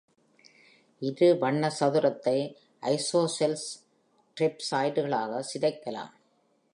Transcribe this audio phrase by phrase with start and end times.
[1.01, 2.35] இரு வண்ண சதுரத்தை
[2.83, 3.67] ஐசோசெல்ஸ்
[4.37, 6.11] ட்ரெப்சாய்டுகளாக சிதைக்கலாம்.